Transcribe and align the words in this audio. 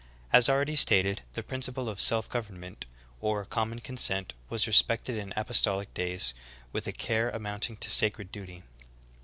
As 0.33 0.49
already 0.49 0.75
stated, 0.75 1.21
the 1.33 1.43
principle 1.43 1.87
of 1.87 2.01
self 2.01 2.27
government, 2.27 2.87
or 3.19 3.45
common 3.45 3.77
consent, 3.79 4.33
was 4.49 4.65
respected 4.65 5.15
in 5.15 5.31
apostolic 5.35 5.93
days 5.93 6.33
with 6.71 6.87
a 6.87 6.91
care 6.91 7.29
amounting 7.29 7.77
to 7.77 7.91
sacred 7.91 8.31
duty. 8.31 8.63